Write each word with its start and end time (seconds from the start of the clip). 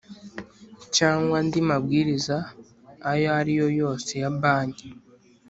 cyangwa 0.95 1.33
andi 1.41 1.59
mabwiriza 1.69 2.37
ayo 3.11 3.27
ari 3.39 3.53
yo 3.59 3.67
yose 3.81 4.11
ya 4.21 4.31
Banki 4.41 4.87